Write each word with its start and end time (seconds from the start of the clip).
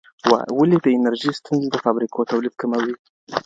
ولي 0.57 0.77
د 0.81 0.87
انرژۍ 0.97 1.31
ستونزي 1.39 1.67
د 1.71 1.77
فابریکو 1.85 2.27
تولید 2.31 2.53
کموي؟ 2.61 2.93